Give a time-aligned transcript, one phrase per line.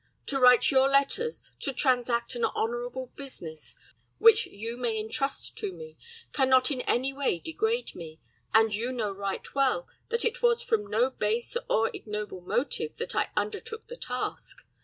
[0.25, 3.75] To write your letters, to transact any honorable business
[4.17, 5.95] which you may intrust to me,
[6.33, 8.19] can not in any way degrade me,
[8.51, 13.15] and you know right well that it was from no base or ignoble motive that
[13.15, 14.65] I undertook the task.